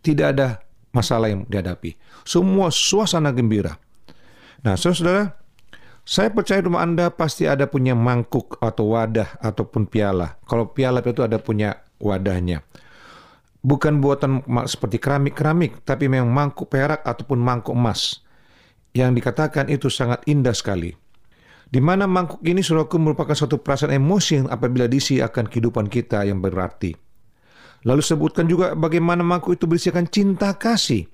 Tidak 0.00 0.26
ada 0.34 0.62
masalah 0.94 1.28
yang 1.30 1.42
dihadapi. 1.50 1.98
Semua 2.22 2.70
suasana 2.70 3.34
gembira. 3.34 3.76
Nah, 4.64 4.78
saudara, 4.78 5.36
saya 6.06 6.30
percaya 6.32 6.64
rumah 6.64 6.86
Anda 6.86 7.12
pasti 7.12 7.44
ada 7.44 7.68
punya 7.68 7.92
mangkuk 7.92 8.56
atau 8.62 8.96
wadah 8.96 9.36
ataupun 9.42 9.90
piala. 9.90 10.40
Kalau 10.48 10.70
piala 10.72 11.04
itu 11.04 11.20
ada 11.20 11.36
punya 11.36 11.84
wadahnya 12.00 12.64
bukan 13.64 14.04
buatan 14.04 14.44
seperti 14.68 15.00
keramik-keramik, 15.00 15.82
tapi 15.88 16.06
memang 16.06 16.28
mangkuk 16.28 16.68
perak 16.68 17.00
ataupun 17.02 17.40
mangkuk 17.40 17.72
emas. 17.72 18.20
Yang 18.92 19.24
dikatakan 19.24 19.66
itu 19.72 19.88
sangat 19.88 20.22
indah 20.28 20.54
sekali. 20.54 20.92
Di 21.66 21.82
mana 21.82 22.06
mangkuk 22.06 22.44
ini 22.46 22.62
saudaraku 22.62 23.00
merupakan 23.00 23.34
suatu 23.34 23.58
perasaan 23.58 23.90
emosi 23.90 24.46
apabila 24.46 24.86
diisi 24.86 25.18
akan 25.18 25.50
kehidupan 25.50 25.90
kita 25.90 26.22
yang 26.22 26.38
berarti. 26.38 26.94
Lalu 27.88 28.00
sebutkan 28.04 28.46
juga 28.46 28.78
bagaimana 28.78 29.26
mangkuk 29.26 29.58
itu 29.58 29.66
berisikan 29.66 30.06
cinta 30.06 30.54
kasih. 30.54 31.10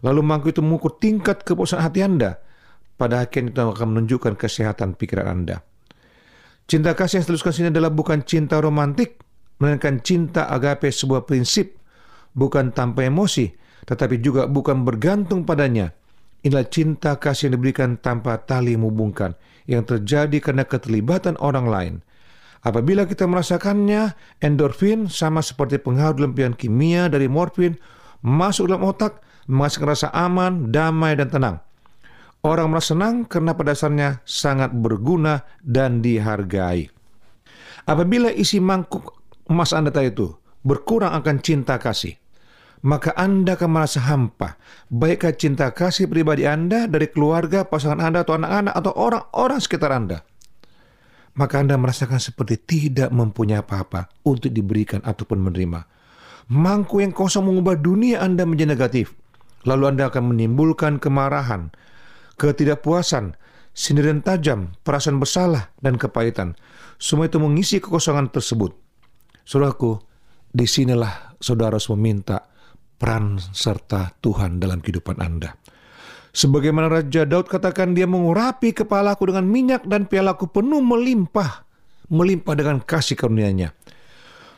Lalu 0.00 0.20
mangkuk 0.24 0.56
itu 0.56 0.62
mengukur 0.64 0.96
tingkat 0.96 1.44
kepuasan 1.44 1.84
hati 1.84 2.00
Anda. 2.00 2.40
Pada 2.94 3.26
akhirnya 3.26 3.50
itu 3.50 3.60
akan 3.60 3.88
menunjukkan 3.92 4.38
kesehatan 4.38 4.94
pikiran 4.96 5.26
Anda. 5.26 5.60
Cinta 6.64 6.96
kasih 6.96 7.20
yang 7.20 7.24
seteruskan 7.28 7.52
sini 7.52 7.68
adalah 7.68 7.92
bukan 7.92 8.24
cinta 8.24 8.56
romantik, 8.56 9.20
melainkan 9.64 10.04
cinta 10.04 10.44
agape 10.52 10.92
sebuah 10.92 11.24
prinsip, 11.24 11.80
bukan 12.36 12.68
tanpa 12.76 13.08
emosi, 13.08 13.48
tetapi 13.88 14.20
juga 14.20 14.44
bukan 14.44 14.84
bergantung 14.84 15.48
padanya. 15.48 15.96
Inilah 16.44 16.68
cinta 16.68 17.16
kasih 17.16 17.48
yang 17.48 17.56
diberikan 17.56 17.96
tanpa 17.96 18.36
tali 18.44 18.76
menghubungkan, 18.76 19.32
yang 19.64 19.88
terjadi 19.88 20.44
karena 20.44 20.68
keterlibatan 20.68 21.40
orang 21.40 21.66
lain. 21.66 21.94
Apabila 22.60 23.08
kita 23.08 23.24
merasakannya, 23.24 24.12
endorfin 24.44 25.08
sama 25.08 25.40
seperti 25.40 25.80
pengaruh 25.80 26.28
lempian 26.28 26.52
kimia 26.52 27.08
dari 27.08 27.28
morfin 27.28 27.80
masuk 28.20 28.68
dalam 28.68 28.84
otak, 28.84 29.24
menghasilkan 29.48 29.88
rasa 29.88 30.08
aman, 30.12 30.72
damai, 30.72 31.16
dan 31.16 31.28
tenang. 31.32 31.56
Orang 32.44 32.72
merasa 32.72 32.92
senang 32.92 33.24
karena 33.24 33.56
pada 33.56 33.72
dasarnya 33.72 34.20
sangat 34.28 34.72
berguna 34.76 35.48
dan 35.64 36.04
dihargai. 36.04 36.92
Apabila 37.88 38.28
isi 38.32 38.60
mangkuk 38.60 39.23
emas 39.50 39.76
Anda 39.76 39.92
tadi 39.92 40.12
itu 40.12 40.32
berkurang 40.64 41.12
akan 41.12 41.36
cinta 41.44 41.76
kasih, 41.76 42.16
maka 42.84 43.16
Anda 43.16 43.56
akan 43.56 43.70
merasa 43.72 44.04
hampa. 44.04 44.60
Baikkah 44.92 45.32
cinta 45.32 45.72
kasih 45.72 46.04
pribadi 46.04 46.44
Anda 46.44 46.84
dari 46.84 47.08
keluarga, 47.08 47.64
pasangan 47.64 48.00
Anda, 48.00 48.28
atau 48.28 48.36
anak-anak, 48.36 48.74
atau 48.76 48.92
orang-orang 48.92 49.60
sekitar 49.60 49.90
Anda. 49.92 50.20
Maka 51.34 51.64
Anda 51.64 51.80
merasakan 51.80 52.20
seperti 52.20 52.60
tidak 52.62 53.10
mempunyai 53.10 53.64
apa-apa 53.64 54.12
untuk 54.22 54.52
diberikan 54.54 55.02
ataupun 55.02 55.42
menerima. 55.42 55.80
Mangku 56.52 57.00
yang 57.00 57.10
kosong 57.10 57.48
mengubah 57.48 57.80
dunia 57.80 58.20
Anda 58.20 58.44
menjadi 58.44 58.76
negatif. 58.76 59.16
Lalu 59.64 59.96
Anda 59.96 60.12
akan 60.12 60.36
menimbulkan 60.36 61.00
kemarahan, 61.00 61.72
ketidakpuasan, 62.36 63.32
sindiran 63.72 64.20
tajam, 64.20 64.76
perasaan 64.84 65.16
bersalah, 65.16 65.72
dan 65.80 65.96
kepahitan. 65.96 66.52
Semua 67.00 67.26
itu 67.26 67.40
mengisi 67.40 67.80
kekosongan 67.80 68.28
tersebut. 68.28 68.83
Saudaraku, 69.44 70.00
di 70.48 70.64
sinilah 70.64 71.36
saudara 71.36 71.76
harus 71.76 71.92
meminta 71.92 72.40
peran 72.96 73.36
serta 73.36 74.16
Tuhan 74.24 74.56
dalam 74.56 74.80
kehidupan 74.80 75.20
Anda. 75.20 75.52
Sebagaimana 76.34 76.90
Raja 76.90 77.22
Daud 77.22 77.46
katakan 77.46 77.94
dia 77.94 78.10
mengurapi 78.10 78.74
kepalaku 78.74 79.30
dengan 79.30 79.46
minyak 79.46 79.86
dan 79.86 80.10
pialaku 80.10 80.50
penuh 80.50 80.82
melimpah. 80.82 81.62
Melimpah 82.10 82.54
dengan 82.58 82.82
kasih 82.82 83.14
karunia-Nya. 83.14 83.70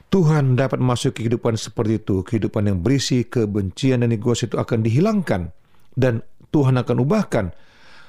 Tuhan 0.09 0.57
dapat 0.57 0.81
masuk 0.81 1.12
ke 1.12 1.27
kehidupan 1.27 1.59
seperti 1.59 2.01
itu. 2.01 2.25
Kehidupan 2.25 2.70
yang 2.70 2.79
berisi 2.81 3.29
kebencian 3.29 4.07
dan 4.07 4.14
egois 4.14 4.40
itu 4.46 4.57
akan 4.57 4.81
dihilangkan. 4.81 5.53
Dan 5.92 6.25
Tuhan 6.49 6.81
akan 6.81 6.96
ubahkan 7.03 7.53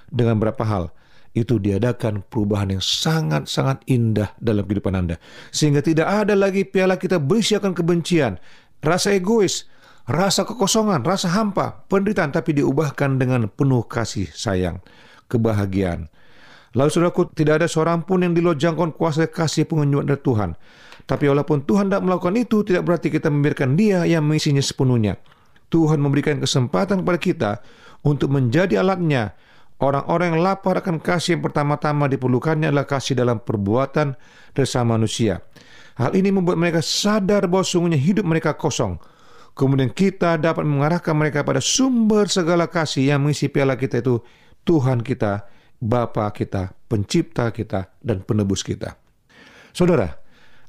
dengan 0.08 0.40
berapa 0.40 0.64
hal 0.64 0.96
itu 1.38 1.62
diadakan 1.62 2.26
perubahan 2.26 2.74
yang 2.74 2.84
sangat-sangat 2.84 3.86
indah 3.86 4.34
dalam 4.42 4.66
kehidupan 4.66 4.98
Anda. 4.98 5.22
Sehingga 5.54 5.86
tidak 5.86 6.10
ada 6.10 6.34
lagi 6.34 6.66
piala 6.66 6.98
kita 6.98 7.22
berisi 7.22 7.54
akan 7.54 7.78
kebencian, 7.78 8.42
rasa 8.82 9.14
egois, 9.14 9.70
rasa 10.10 10.48
kekosongan, 10.50 11.06
rasa 11.06 11.30
hampa, 11.30 11.86
penderitaan, 11.86 12.34
tapi 12.34 12.58
diubahkan 12.58 13.22
dengan 13.22 13.46
penuh 13.54 13.86
kasih 13.86 14.26
sayang, 14.34 14.82
kebahagiaan. 15.30 16.10
Lalu 16.74 16.90
saudaraku, 16.90 17.30
tidak 17.38 17.64
ada 17.64 17.68
seorang 17.70 18.02
pun 18.02 18.26
yang 18.26 18.34
dilojangkan 18.34 18.98
kuasa 18.98 19.30
kasih 19.30 19.70
pengunjungan 19.70 20.10
dari 20.10 20.22
Tuhan. 20.22 20.50
Tapi 21.08 21.26
walaupun 21.32 21.64
Tuhan 21.64 21.88
tidak 21.88 22.04
melakukan 22.04 22.36
itu, 22.36 22.66
tidak 22.68 22.84
berarti 22.84 23.08
kita 23.08 23.32
membiarkan 23.32 23.80
dia 23.80 24.04
yang 24.04 24.28
mengisinya 24.28 24.60
sepenuhnya. 24.60 25.16
Tuhan 25.72 26.00
memberikan 26.00 26.40
kesempatan 26.40 27.04
kepada 27.04 27.20
kita 27.20 27.52
untuk 28.04 28.32
menjadi 28.32 28.84
alatnya 28.84 29.36
Orang-orang 29.78 30.34
yang 30.34 30.42
lapar 30.42 30.82
akan 30.82 30.98
kasih 30.98 31.38
yang 31.38 31.46
pertama-tama 31.46 32.10
diperlukannya 32.10 32.74
adalah 32.74 32.90
kasih 32.90 33.14
dalam 33.14 33.38
perbuatan 33.38 34.18
bersama 34.58 34.98
manusia. 34.98 35.46
Hal 36.02 36.18
ini 36.18 36.34
membuat 36.34 36.58
mereka 36.58 36.82
sadar 36.82 37.46
bahwa 37.46 37.62
sungguhnya 37.62 38.02
hidup 38.02 38.26
mereka 38.26 38.58
kosong. 38.58 38.98
Kemudian 39.54 39.94
kita 39.94 40.38
dapat 40.42 40.66
mengarahkan 40.66 41.14
mereka 41.14 41.46
pada 41.46 41.62
sumber 41.62 42.26
segala 42.30 42.70
kasih 42.70 43.14
yang 43.14 43.26
mengisi 43.26 43.50
piala 43.50 43.78
kita 43.78 44.02
itu 44.02 44.22
Tuhan 44.66 45.06
kita, 45.06 45.46
Bapa 45.78 46.30
kita, 46.34 46.74
pencipta 46.90 47.54
kita, 47.54 47.94
dan 48.02 48.26
penebus 48.26 48.66
kita. 48.66 48.98
Saudara, 49.74 50.10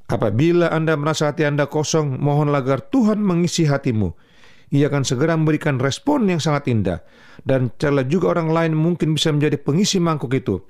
apabila 0.04 0.68
Anda 0.68 0.96
merasa 1.00 1.32
hati 1.32 1.48
Anda 1.48 1.64
kosong, 1.64 2.20
mohonlah 2.20 2.60
agar 2.60 2.84
Tuhan 2.92 3.20
mengisi 3.20 3.64
hatimu 3.64 4.27
ia 4.74 4.92
akan 4.92 5.02
segera 5.04 5.34
memberikan 5.34 5.80
respon 5.80 6.28
yang 6.28 6.40
sangat 6.42 6.68
indah. 6.68 7.00
Dan 7.42 7.72
cara 7.80 8.04
juga 8.04 8.36
orang 8.36 8.50
lain 8.52 8.72
mungkin 8.74 9.14
bisa 9.16 9.32
menjadi 9.32 9.56
pengisi 9.60 10.02
mangkuk 10.02 10.32
itu. 10.34 10.60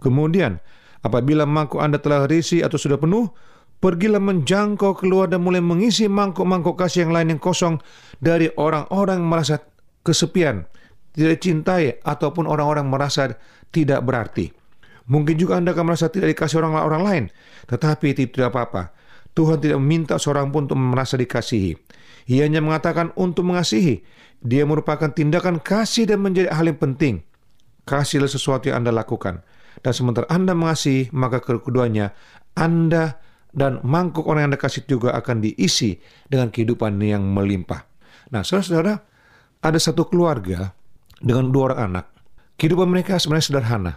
Kemudian, 0.00 0.58
apabila 1.04 1.46
mangkuk 1.46 1.78
Anda 1.78 2.00
telah 2.00 2.26
risi 2.26 2.64
atau 2.64 2.76
sudah 2.76 2.98
penuh, 2.98 3.30
Pergilah 3.84 4.16
menjangkau 4.16 4.96
keluar 4.96 5.28
dan 5.28 5.44
mulai 5.44 5.60
mengisi 5.60 6.08
mangkuk-mangkuk 6.08 6.72
kasih 6.72 7.04
yang 7.04 7.12
lain 7.12 7.36
yang 7.36 7.40
kosong 7.42 7.76
dari 8.16 8.48
orang-orang 8.56 9.20
yang 9.20 9.28
merasa 9.28 9.60
kesepian, 10.00 10.64
tidak 11.12 11.44
cintai, 11.44 12.00
ataupun 12.00 12.48
orang-orang 12.48 12.88
merasa 12.88 13.36
tidak 13.68 14.00
berarti. 14.00 14.48
Mungkin 15.04 15.36
juga 15.36 15.60
Anda 15.60 15.76
akan 15.76 15.92
merasa 15.92 16.08
tidak 16.08 16.32
dikasih 16.32 16.64
orang, 16.64 16.80
orang 16.80 17.02
lain, 17.04 17.24
tetapi 17.68 18.16
itu 18.16 18.32
tidak 18.32 18.56
apa-apa. 18.56 18.96
Tuhan 19.34 19.58
tidak 19.58 19.78
meminta 19.82 20.14
seorang 20.16 20.54
pun 20.54 20.70
untuk 20.70 20.78
merasa 20.78 21.18
dikasihi. 21.18 21.74
Ia 22.30 22.46
hanya 22.46 22.62
mengatakan 22.62 23.10
untuk 23.18 23.44
mengasihi. 23.50 24.00
Dia 24.44 24.62
merupakan 24.64 25.10
tindakan 25.10 25.58
kasih 25.58 26.08
dan 26.08 26.22
menjadi 26.22 26.54
hal 26.54 26.70
yang 26.70 26.78
penting. 26.78 27.14
Kasihlah 27.84 28.30
sesuatu 28.30 28.70
yang 28.70 28.84
Anda 28.84 28.94
lakukan. 28.94 29.42
Dan 29.82 29.92
sementara 29.92 30.24
Anda 30.30 30.54
mengasihi, 30.54 31.10
maka 31.12 31.42
keduanya 31.42 32.14
Anda 32.54 33.18
dan 33.54 33.82
mangkuk 33.82 34.26
orang 34.26 34.46
yang 34.46 34.50
Anda 34.54 34.60
kasih 34.62 34.86
juga 34.86 35.14
akan 35.18 35.42
diisi 35.42 35.98
dengan 36.30 36.48
kehidupan 36.54 36.98
yang 37.02 37.26
melimpah. 37.26 37.86
Nah, 38.30 38.46
saudara-saudara, 38.46 38.94
ada 39.64 39.78
satu 39.78 40.06
keluarga 40.06 40.72
dengan 41.18 41.50
dua 41.50 41.72
orang 41.72 41.80
anak. 41.92 42.06
Kehidupan 42.54 42.86
mereka 42.86 43.18
sebenarnya 43.18 43.46
sederhana, 43.50 43.92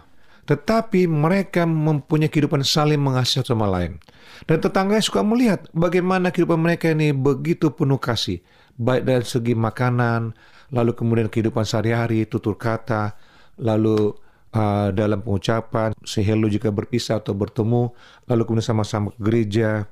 tetapi 0.48 1.04
mereka 1.04 1.68
mempunyai 1.68 2.32
kehidupan 2.32 2.64
saling 2.64 2.96
mengasihi 2.96 3.44
sama 3.44 3.68
lain. 3.68 4.00
Dan 4.48 4.64
tetangganya 4.64 5.04
suka 5.04 5.20
melihat 5.20 5.68
bagaimana 5.76 6.32
kehidupan 6.32 6.56
mereka 6.56 6.88
ini 6.88 7.12
begitu 7.12 7.68
penuh 7.68 8.00
kasih, 8.00 8.40
baik 8.80 9.04
dari 9.04 9.28
segi 9.28 9.52
makanan, 9.52 10.32
lalu 10.72 10.96
kemudian 10.96 11.28
kehidupan 11.28 11.68
sehari-hari, 11.68 12.24
tutur 12.24 12.56
kata, 12.56 13.12
lalu 13.60 14.16
uh, 14.56 14.88
dalam 14.88 15.20
pengucapan, 15.20 15.92
say 16.08 16.24
hello 16.24 16.48
jika 16.48 16.72
berpisah 16.72 17.20
atau 17.20 17.36
bertemu, 17.36 17.92
lalu 18.24 18.42
kemudian 18.48 18.72
sama-sama 18.72 19.12
ke 19.12 19.20
gereja. 19.20 19.84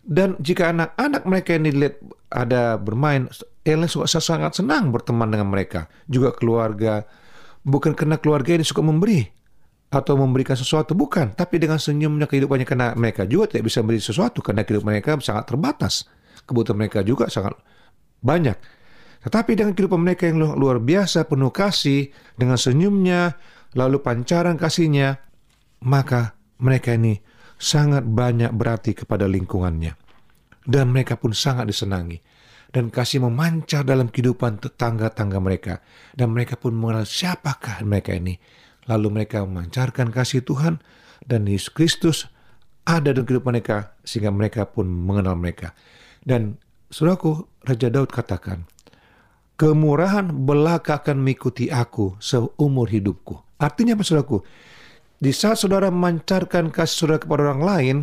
Dan 0.00 0.40
jika 0.40 0.72
anak-anak 0.72 1.22
mereka 1.28 1.50
ini 1.52 1.68
dilihat 1.68 2.00
ada 2.32 2.80
bermain, 2.80 3.28
Ellen 3.62 3.86
suka 3.86 4.08
sangat 4.08 4.56
senang 4.56 4.88
berteman 4.88 5.28
dengan 5.28 5.52
mereka. 5.52 5.86
Juga 6.08 6.32
keluarga, 6.32 7.04
bukan 7.62 7.92
karena 7.92 8.16
keluarga 8.16 8.56
ini 8.56 8.64
suka 8.64 8.80
memberi 8.80 9.41
atau 9.92 10.16
memberikan 10.16 10.56
sesuatu, 10.56 10.96
bukan. 10.96 11.36
Tapi 11.36 11.60
dengan 11.60 11.76
senyumnya 11.76 12.24
kehidupannya 12.24 12.64
karena 12.64 12.96
mereka 12.96 13.28
juga 13.28 13.52
tidak 13.52 13.68
bisa 13.68 13.84
memberi 13.84 14.00
sesuatu 14.00 14.40
karena 14.40 14.64
kehidupan 14.64 14.88
mereka 14.88 15.20
sangat 15.20 15.44
terbatas. 15.52 16.08
Kebutuhan 16.48 16.80
mereka 16.80 17.04
juga 17.04 17.28
sangat 17.28 17.52
banyak. 18.24 18.56
Tetapi 19.22 19.52
dengan 19.54 19.76
kehidupan 19.76 20.00
mereka 20.00 20.26
yang 20.26 20.40
luar 20.56 20.80
biasa, 20.80 21.28
penuh 21.28 21.52
kasih, 21.52 22.10
dengan 22.34 22.58
senyumnya, 22.58 23.38
lalu 23.76 24.02
pancaran 24.02 24.58
kasihnya, 24.58 25.22
maka 25.84 26.34
mereka 26.58 26.96
ini 26.96 27.22
sangat 27.60 28.02
banyak 28.02 28.50
berarti 28.50 28.96
kepada 28.96 29.28
lingkungannya. 29.30 29.94
Dan 30.64 30.90
mereka 30.90 31.20
pun 31.20 31.36
sangat 31.36 31.70
disenangi. 31.70 32.18
Dan 32.72 32.88
kasih 32.88 33.20
memancar 33.28 33.84
dalam 33.84 34.08
kehidupan 34.08 34.56
tetangga-tangga 34.58 35.38
mereka. 35.38 35.84
Dan 36.16 36.32
mereka 36.32 36.56
pun 36.56 36.72
mengenal 36.72 37.04
siapakah 37.04 37.84
mereka 37.84 38.16
ini. 38.16 38.34
Lalu 38.90 39.22
mereka 39.22 39.46
memancarkan 39.46 40.10
kasih 40.10 40.42
Tuhan 40.42 40.82
dan 41.22 41.46
Yesus 41.46 41.70
Kristus 41.70 42.26
ada 42.82 43.14
dalam 43.14 43.26
kehidupan 43.26 43.54
mereka 43.54 43.94
sehingga 44.02 44.34
mereka 44.34 44.66
pun 44.66 44.90
mengenal 44.90 45.38
mereka. 45.38 45.74
Dan 46.22 46.58
saudaraku, 46.90 47.46
Raja 47.62 47.88
Daud 47.90 48.10
katakan, 48.10 48.66
Kemurahan 49.54 50.32
belaka 50.42 50.98
akan 50.98 51.22
mengikuti 51.22 51.70
aku 51.70 52.18
seumur 52.18 52.90
hidupku. 52.90 53.38
Artinya 53.62 53.94
apa 53.94 54.02
saudaraku? 54.02 54.42
Di 55.22 55.30
saat 55.30 55.62
saudara 55.62 55.86
memancarkan 55.86 56.74
kasih 56.74 57.06
saudara 57.06 57.22
kepada 57.22 57.46
orang 57.46 57.62
lain, 57.62 57.96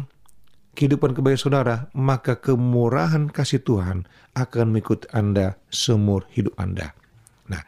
kehidupan 0.80 1.12
kebaikan 1.12 1.36
saudara, 1.36 1.76
maka 1.92 2.40
kemurahan 2.40 3.28
kasih 3.28 3.60
Tuhan 3.60 4.08
akan 4.40 4.66
mengikuti 4.72 5.04
Anda 5.12 5.60
seumur 5.68 6.24
hidup 6.32 6.56
Anda. 6.56 6.96
Nah, 7.52 7.60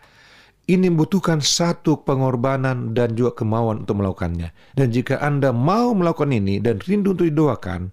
ini 0.71 0.87
membutuhkan 0.87 1.43
satu 1.43 2.07
pengorbanan 2.07 2.95
dan 2.95 3.13
juga 3.13 3.43
kemauan 3.43 3.83
untuk 3.83 3.99
melakukannya. 3.99 4.55
Dan 4.73 4.95
jika 4.95 5.19
Anda 5.19 5.51
mau 5.51 5.91
melakukan 5.91 6.31
ini 6.31 6.63
dan 6.63 6.79
rindu 6.79 7.11
untuk 7.13 7.27
didoakan 7.27 7.91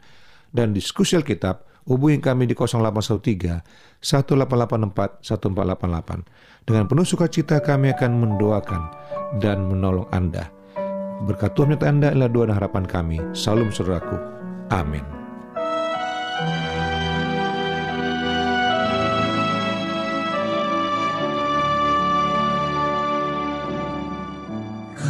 dan 0.54 0.72
diskusi 0.72 1.18
Alkitab, 1.18 1.66
hubungi 1.90 2.22
kami 2.22 2.46
di 2.46 2.54
0813 2.54 3.98
1884 4.04 5.24
1488. 5.26 6.68
Dengan 6.68 6.84
penuh 6.84 7.06
sukacita 7.08 7.64
kami 7.64 7.90
akan 7.96 8.12
mendoakan 8.22 8.82
dan 9.40 9.66
menolong 9.66 10.06
Anda. 10.12 10.52
Berkat 11.24 11.58
Tuhan 11.58 11.74
Anda 11.82 12.14
adalah 12.14 12.30
doa 12.30 12.44
dan 12.46 12.56
harapan 12.62 12.84
kami. 12.86 13.18
Salam 13.34 13.74
saudaraku. 13.74 14.14
Amin. 14.70 15.17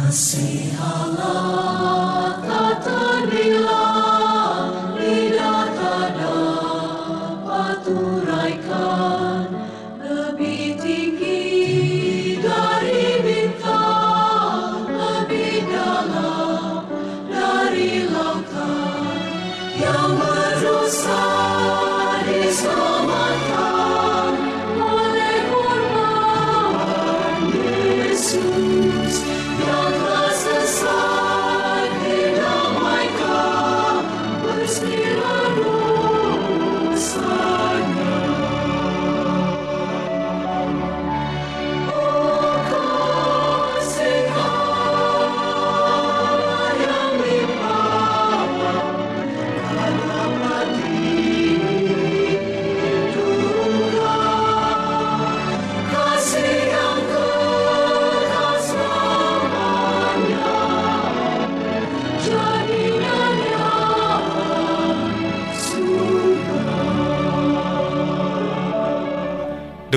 Kasih 0.09 0.73
Allah 0.81 1.58